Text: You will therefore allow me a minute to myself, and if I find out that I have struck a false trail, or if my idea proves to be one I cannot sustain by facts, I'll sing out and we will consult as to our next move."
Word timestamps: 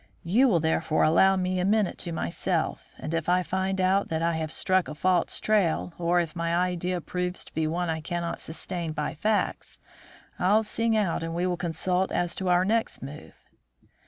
You 0.23 0.47
will 0.47 0.59
therefore 0.59 1.03
allow 1.03 1.35
me 1.35 1.59
a 1.59 1.63
minute 1.63 1.99
to 1.99 2.11
myself, 2.11 2.87
and 2.97 3.13
if 3.13 3.29
I 3.29 3.43
find 3.43 3.79
out 3.79 4.09
that 4.09 4.23
I 4.23 4.33
have 4.37 4.51
struck 4.51 4.87
a 4.87 4.95
false 4.95 5.39
trail, 5.39 5.93
or 5.99 6.19
if 6.19 6.35
my 6.35 6.55
idea 6.55 6.99
proves 7.01 7.45
to 7.45 7.53
be 7.53 7.67
one 7.67 7.87
I 7.87 8.01
cannot 8.01 8.41
sustain 8.41 8.93
by 8.93 9.13
facts, 9.13 9.77
I'll 10.39 10.63
sing 10.63 10.97
out 10.97 11.21
and 11.21 11.35
we 11.35 11.45
will 11.45 11.55
consult 11.55 12.11
as 12.11 12.33
to 12.37 12.49
our 12.49 12.65
next 12.65 13.03
move." 13.03 13.35